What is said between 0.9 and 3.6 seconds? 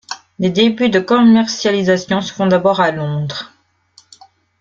commercialisation se font d'abord à Londres.